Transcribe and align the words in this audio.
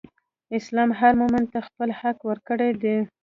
اسلام 0.57 0.89
هر 0.99 1.13
مؤمن 1.21 1.43
ته 1.51 1.59
خپل 1.67 1.89
حق 1.99 2.17
ورکړی 2.29 2.69
دئ. 2.81 2.97